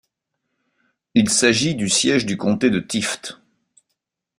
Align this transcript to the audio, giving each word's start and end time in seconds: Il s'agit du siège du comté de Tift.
Il 1.13 1.29
s'agit 1.29 1.75
du 1.75 1.87
siège 1.87 2.25
du 2.25 2.35
comté 2.35 2.71
de 2.71 2.79
Tift. 2.79 3.37